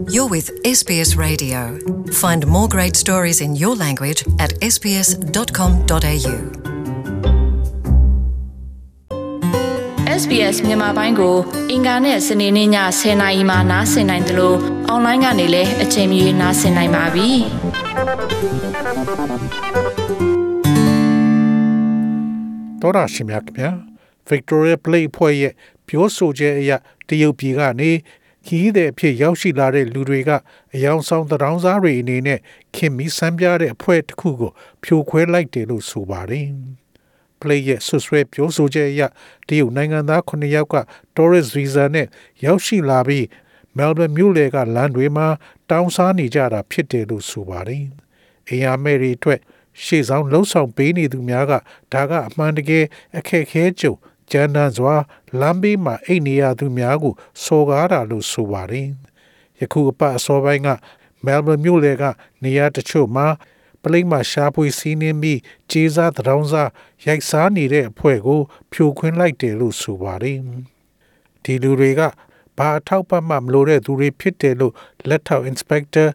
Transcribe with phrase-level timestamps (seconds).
[0.00, 1.78] You're with SBS Radio.
[2.10, 6.34] Find more great stories in your language at sbs.com.au.
[10.20, 11.36] SBS မြန်မာပိုင်းကို
[11.70, 12.68] အင်ကာနဲ့စနေနေ့ည
[13.00, 14.58] 10:00နာရီမှနားဆင်နိုင်တယ်လို့
[14.88, 17.28] အွန်လိုင်းကနေလည်းအချိန်မီနားဆင်နိုင်ပါပြီ။
[22.80, 23.70] တော်ရရှိမြခင်ဗျာ
[24.30, 25.52] Victoria Play ဖွဲ့ရဲ့
[25.86, 26.70] ပြောဆိုချက်အရ
[27.08, 27.92] တရုတ်ပြည်ကနေ
[28.47, 30.29] ခီးတဲ့အဖြစ်ရောက်ရှိလာတဲ့လူတွေက
[30.75, 32.39] အယောင်ဆောင်တောင်းစားတွေအနေနဲ့
[32.75, 34.51] ခင်မီစမ်းပြတဲ့အဖွဲ့တစ်ခုကို
[34.83, 36.47] ဖြိုခွဲလိုက်တယ်လို့ဆိုပါတယ်။
[37.41, 39.01] play ရဲ့ဆွဆွဲပြောဆိုချက်အရ
[39.47, 40.75] တရုတ်နိုင်ငံသား9ယောက်က
[41.15, 42.07] tourist visa နဲ့
[42.45, 43.25] ရောက်ရှိလာပြီး
[43.77, 45.27] Melbourne မြို့လေကလမ်းတွေမှာ
[45.69, 47.83] တောင်းစားနေကြတာဖြစ်တယ်လို့ဆိုပါတယ်။
[48.49, 49.39] အင်ယာမဲတွေအတွက်
[49.83, 51.53] ရှေ့ဆောင်လှုံ့ဆော်ပေးနေသူများက
[51.93, 52.85] ဒါကအမှန်တကယ်
[53.17, 53.93] အခက်ခဲကြုံ
[54.31, 54.95] ကျန်းတန်းစွာ
[55.39, 57.13] လမ်းဘေးမှာအိတ်နေရသူများကို
[57.43, 58.87] စော်ကားတာလို့ဆိုပါတယ်။
[59.59, 60.69] ယခုအပတ်အစောပိုင်းက
[61.25, 62.03] မဲလ်ဘန်မြို့လေက
[62.43, 63.27] နေရာတချို့မှာ
[63.83, 65.39] ပလိမ့်မှာရှားပွေစီးနှင်းပြီး
[65.71, 66.69] ခြေစားတောင်းစား
[67.05, 70.37] ရိုက်စားနေတဲ့အဖွဲ့ကို ဖြိုခွင်းလိုက်တယ်လို့ဆိုပါတယ်။
[71.43, 72.01] ဒီလူတွေက
[72.57, 74.73] ဘာအထောက်ပံ့မှမလိုတဲ့သူတွေဖြစ်တယ်လို့
[75.09, 76.07] လက်ထောက် inspector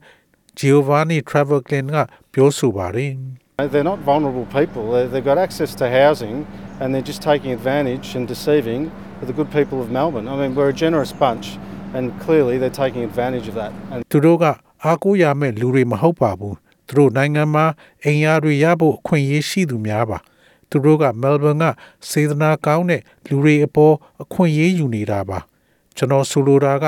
[0.59, 1.97] Giovanni Travelclin က
[2.33, 3.13] ပြောဆိုပါတယ်။
[3.59, 5.09] They're not vulnerable people.
[5.09, 6.47] They've got access to housing
[6.79, 10.29] and they're just taking advantage and deceiving the good people of Melbourne.
[10.29, 11.57] I mean, we're a generous bunch
[11.95, 13.73] and clearly they're taking advantage of that.
[13.91, 14.45] And သူတို့က
[14.85, 16.55] အားကိုးရမယ့်လူတွေမဟုတ်ပါဘူး။
[16.89, 17.65] သူတို့နိုင်ငံမှာ
[18.05, 20.19] အိမ်ယာတွေရဖို့အခွင့်အရေးရှိသူများပါ။
[20.71, 21.65] သူတို့ကမဲလ်ဘန်က
[22.11, 25.39] စေတနာကောင်းတဲ့လူတွေအပေါ်အခွင့်အရေးယူနေတာပါ။
[25.97, 26.85] ကျွန်တော်ဆိုလိုတာက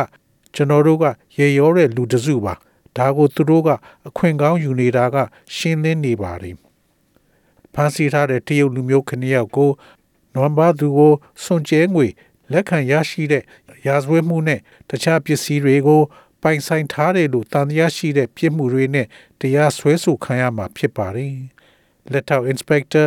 [0.54, 1.04] ကျွန်တော်တို့က
[1.38, 2.54] ရေရောတဲ့လူတစုပါ။
[2.96, 3.68] ဒါကိုသူတို့က
[4.08, 5.16] အခွင့်ကောင်းယူနေတာက
[5.56, 6.56] ရှင်းလင်းနေပါတယ်
[7.74, 9.70] ဖန်ဆီးထားတဲ့တရုတ်လူမျိုးခဏယောက်ကို
[10.34, 12.06] နွမ်ဘာသူကိုစွန်ကျဲငွေ
[12.52, 13.42] လက်ခံရရှိတဲ့
[13.86, 16.02] ရာဇဝတ်မှုနဲ့တခြားပစ္စည်းတွေကို
[16.42, 19.06] ပိုင်ဆိုင်ထားတယ်လို့တန်တရားရှိတဲ့ပြစ်မှုတွေနဲ့
[19.40, 21.34] တရားစွဲဆိုခံရမှာဖြစ်ပါတယ်
[22.12, 23.06] လက်ထောက် inspector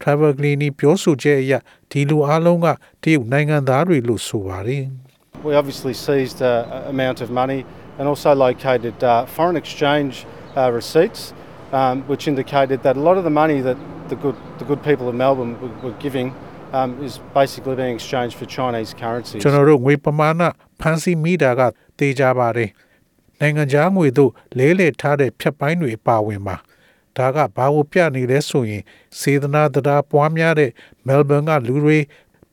[0.00, 1.52] Trevor Gleany ပြောဆိုချက်အရ
[1.90, 2.66] ဒီလူအလုံးက
[3.02, 4.84] တရုတ်နိုင်ငံသားတွေလို့ဆိုပါတယ်
[5.46, 6.58] We obviously seized an
[6.94, 7.60] amount of money
[7.97, 10.25] and also located uh, foreign exchange
[10.55, 11.33] uh, receipts,
[11.71, 13.77] um, which indicated that a lot of the money that
[14.09, 16.33] the good, the good people of Melbourne were, were giving
[16.73, 19.41] um, is basically being exchanged for Chinese currencies.
[19.43, 20.41] ကျွန်တော်တို့ငွေပမာဏ
[20.81, 21.61] ဖန်စီမိတာက
[21.99, 22.69] တေးကြပါတယ်။
[23.39, 26.55] နိုင်ငံခြားငွေတို့လဲလှယ်ထားတဲ့ဖြတ်ပိုင်းတွေပါဝင်ပါ။
[27.17, 28.83] ဒါကဘာလို့ပြနေလဲဆိုရင်
[29.19, 30.71] စေတနာတရားပွားများတဲ့
[31.07, 31.99] မဲလ်ဘန်ကလူတွေ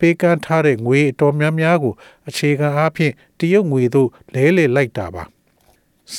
[0.02, 1.94] ပေးကမ်းထားတဲ့ငွေအတော်များများကို
[2.30, 5.24] အခြေခံအားဖြင့်တရုတ်ငွေသို့လဲလှယ်လိုက်တာပါ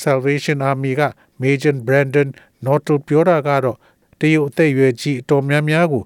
[0.01, 1.01] Salvation Army က
[1.41, 2.29] Major Brandon
[2.65, 3.77] Norton ပြောတာကတော့
[4.19, 6.03] တရုတ်အသက်အရွယ်ကြီးအတော်များများကို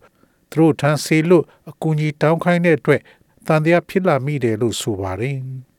[0.51, 3.01] သူတို့ထမ်းဆေးလို့အကူအညီတောင်းခိုင်းတဲ့အတွက်
[3.47, 5.37] တန်တရားဖြစ်လာမိတယ်လို့ဆိုပါတယ်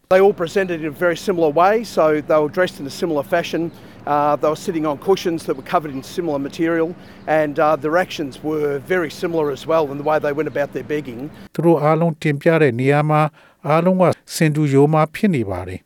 [0.09, 3.23] They all presented in a very similar way, so they were dressed in a similar
[3.23, 3.71] fashion.
[4.05, 6.93] Uh, they were sitting on cushions that were covered in similar material,
[7.25, 10.69] and uh, their actions were very similar as well in the way they went about
[10.75, 11.21] their begging.
[11.55, 13.21] သူတို့အားလုံးတင်ပြတဲ့နေရာမှာ
[13.67, 14.03] အားလုံးက
[14.35, 15.79] စင်တူရိုမာဖြစ်နေပါတယ်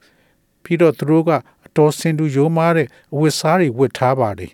[0.64, 1.32] ပြီးတော့သူတို့က
[1.66, 4.52] အတော်စင်တူရိုမာတဲ့အဝတ်စားတွေဝတ်ထားပါတယ်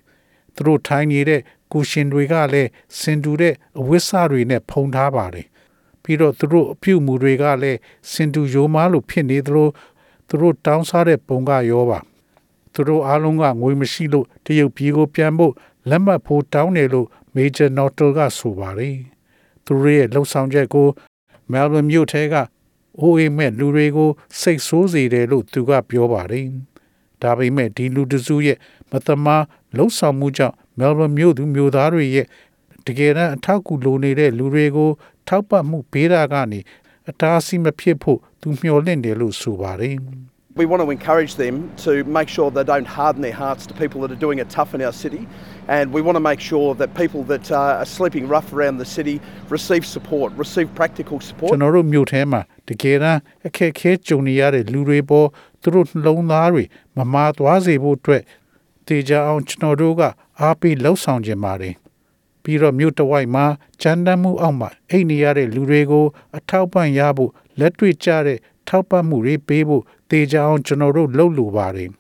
[0.56, 1.42] သူတို့ထိုင်နေတဲ့
[1.72, 2.70] ကုရှင်တွေကလည်း
[3.00, 5.46] စင်တူတဲ့အဝတ်စားတွေနဲ့ဖုံထားပါတယ်
[6.09, 7.79] ပြီးတော့သူတို့အပြုမူတွေကလည်း
[8.11, 9.69] စင်တူရိုမာလို့ဖြစ်နေသလို
[10.29, 11.99] သူတို့တောင်းစားတဲ့ပုံကရောပါ
[12.73, 15.53] သူတို့အားလုံးကငွေမရှိလို့တရုတ်ပြည်ကိုပြန်ဖို့
[15.89, 18.97] လက်မှတ်ဖို့တောင်းတယ်လို့ Major Nortel ကဆိုပါတယ်
[19.65, 20.89] သူတို့ရဲ့လှုပ်ဆောင်ချက်ကို
[21.53, 22.35] Melbourne မြို့ထဲက
[23.01, 26.47] အိုးအိမ်မဲ့လူတွေကိုစိတ်ဆိုးစေတယ်လို့သူကပြောပါတယ်။
[27.23, 28.59] ဒါပေမဲ့ဒီလူတစုရဲ့
[28.91, 29.45] မသမား
[29.77, 32.27] လှုပ်ဆောင်မှုကြောင့် Melbourne မြို့သူမြို့သားတွေရဲ့
[32.88, 34.90] တကယ်တမ်းအထောက်အကူလိုနေတဲ့လူတွေကို
[35.28, 36.60] ထောက်ပံ့မှုပေးတာကနေ
[37.10, 39.98] အတားအဆီးမဖြစ်ဖို့သူမျှော်လင့်တယ်လို့ဆိုပါတယ်။
[40.56, 44.02] We want to encourage them to make sure they don't harden their hearts to people
[44.02, 45.28] that are doing it tough in our city.
[45.68, 48.86] And we want to make sure that people that uh, are sleeping rough around the
[48.86, 49.20] city
[49.50, 51.50] receive support, receive practical support.
[51.52, 55.28] ကျွန်တော်တို့မြို့ထဲမှာတကယ်တမ်းအခက်အခဲကြုံနေရတဲ့လူတွေပေါ်
[55.62, 56.64] သူတို့နှလုံးသားတွေ
[56.98, 58.24] မမာသွားစေဖို့အတွက်
[58.88, 60.02] တေချာအောင်ကျွန်တော်တို့က
[60.42, 61.74] အားပေးလှုပ်ဆောင်ခြင်းပါတယ်
[62.49, 63.45] ပြီးတော့မြို့တဝိုက်မှာ
[63.83, 66.07] ချမ်းတမ်းမှုအောက်မှာအိတ်နေရတဲ့လူတွေကို
[66.37, 71.91] အထောက်ပံ့ရဖို့လက်တွေ့ကျတဲ့ထောက်ပံ့မှုတွေပေးဖို့တေချာအောင်ကျွန်တော်တို့လုပ်လိုပါတယ်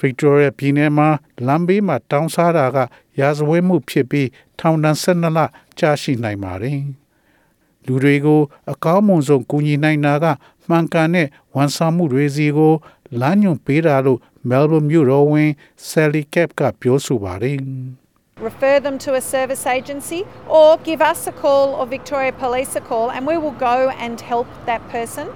[0.00, 1.08] Victoria ပြည်နယ်မှာ
[1.46, 2.78] လမ်းဘေးမှာတောင်းစားတာက
[3.20, 4.28] ရာဇဝတ်မှုဖြစ်ပြီး
[4.60, 5.38] ထောင်ဒဏ်12လ
[5.78, 6.78] ကြာရှိနိုင်ပါတယ်။
[7.86, 8.40] လူတွေကို
[8.72, 10.26] အကောင်းမွန်ဆုံးကူညီနိုင်တာက
[10.68, 12.74] မှန်ကန်တဲ့ဝန်ဆောင်မှုတွေစီကို
[13.20, 15.50] လမ်းညွှန်ပေးတာလို့ Melbourne မြို့တော်ဝန်
[15.88, 17.58] Sally Cap ကပြောဆိုပါတယ်။
[18.41, 22.81] refer them to a service agency or give us a call or Victoria Police a
[22.81, 25.27] call and we will go and help that person.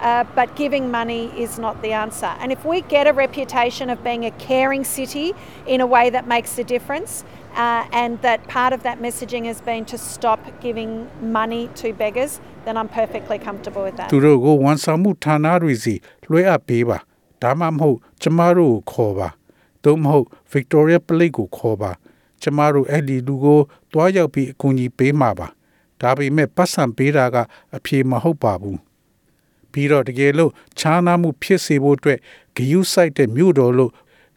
[0.00, 2.30] Uh, but giving money is not the answer.
[2.40, 5.32] And if we get a reputation of being a caring city
[5.66, 7.24] in a way that makes a difference,
[7.56, 12.40] uh, and that part of that messaging has been to stop giving money to beggars,
[12.66, 14.08] then I'm perfectly comfortable with that.
[14.12, 15.94] သူတို့ကိုဝန်ဆောင်မှုဌာနတွေစီ
[16.30, 16.98] လွှဲအပ်ပေးပါ
[17.42, 19.28] ဒါမှမဟုတ်ကျမတို့ကိုခေါ်ပါ
[19.84, 21.90] သို့မဟုတ် Victoria Plate ကိုခေါ်ပါ
[22.41, 23.59] ကျမတို့အဲ့ဒီလူကို
[23.91, 25.47] တွားရောက်ပြီးအကူအညီပေးမှာပါ
[26.01, 27.37] ဒါပေမဲ့ပတ်စံပေးတာက
[27.75, 28.79] အဖြေမဟုတ်ပါဘူး
[29.71, 32.19] ပြီးတော့တကယ်လို့ခြားနာမှုဖြစ်စေဖို့အတွက်
[32.55, 33.91] ဂယုစိုက်တဲ့မြို့တော်လို့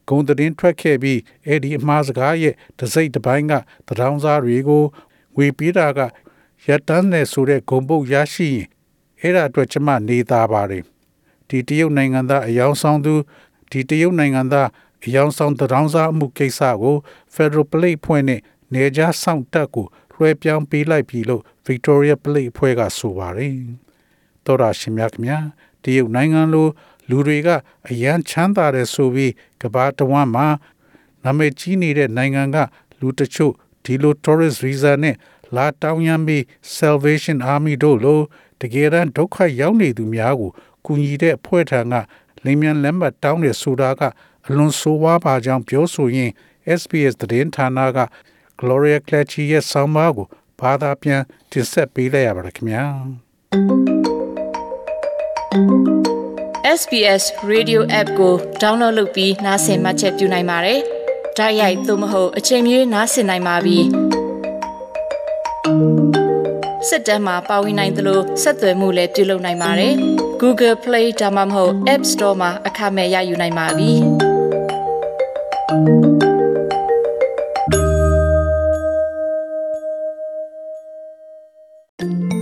[0.08, 3.52] ဂုံသတင်းထွက်ခဲ့ပြီးအဲ့ဒီအမှားစကားရဲ့တစိမ့်တစ်ပိုင်းက
[3.88, 4.84] တရောင်းစားတွေကို
[5.36, 6.00] ဝေပေးတာက
[6.66, 8.68] ရတန်းနဲ့ဆိုတဲ့ဂုံပုတ်ရရှိရင်
[9.20, 10.84] အဲ့ဒါအတွက်ကျမနေသားပါတယ်
[11.48, 13.14] ဒီတရုတ်နိုင်ငံသားအယောင်ဆောင်သူ
[13.70, 14.68] ဒီတရုတ်နိုင်ငံသား
[15.04, 16.96] အယောင်ဆောင်တရောင်းစားမှုကိစ္စကို
[17.34, 18.40] Federal Plate ဖွဲ့နဲ့
[18.72, 23.54] နေကြားဆောင်တက်ကိုလွှဲပြောင်းပေးလိုက်ပြီလို့ Victoria Plate ဖွဲ့ကဆိုပါတယ်
[24.46, 25.30] တော်ရရှိမြတ်မြ
[25.82, 26.68] တရုတ်နိုင်ငံလို
[27.10, 27.48] လူတွေက
[27.90, 30.46] အရန်ချမ်းသာတယ်ဆိုပြီးကဘာတဝမ်းမှာ
[31.24, 32.56] နာမည်ကြီးနေတဲ့နိုင်ငံက
[33.00, 33.52] လူတချို့
[33.84, 35.16] ဒီလို tourist visa နဲ့
[35.56, 36.42] လာတောင်းရမ်းပြီး
[36.76, 38.20] Salvation Army တို့လို
[38.60, 40.50] တကယ်တမ်းဒုက္ခရောက်နေသူများကို
[40.84, 41.94] ကူညီတဲ့အဖွဲ့ထံက
[42.44, 44.02] လင်းမြန်လက်မှတ်တောင်းတဲ့ဆိုတာက
[44.46, 46.30] အလွန်ဆိုးဝါးပါကြောင်းပြောဆိုရင်
[46.80, 47.98] SBS သတင်းဌာနက
[48.60, 50.26] Gloria Clatchy ရဲ့ဆောင်းပါးကို
[50.60, 52.84] ဘာသာပြန်တင်ဆက်ပေးလိုက်ရပါတယ်ခင်ဗျာ
[56.80, 60.78] SBS Radio App ကို download လုပ်ပြီးနားဆင်မှတ်ချက်ပြုနိုင်ပါတယ်။
[61.38, 63.78] ဒါရိုက်သို့မဟုတ်အချိန်မီနားဆင်နိုင်ပါပြီ။
[66.88, 69.94] စစ်တမ်းမှာပါဝင်နိုင်သလိုဆက်သွယ်မှုလည်းပြုလုပ်နိုင်ပါတယ်။
[70.43, 73.93] Google Play ဒါမှမဟုတ် App Store မှာအခမဲ့ရယူနိုင်ပါပြီ။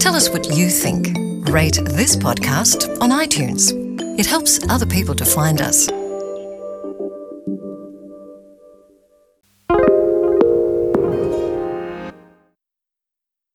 [0.03, 1.01] Tell us what you think.
[1.49, 3.73] Rate this podcast on iTunes.
[4.19, 5.89] It helps other people to find us.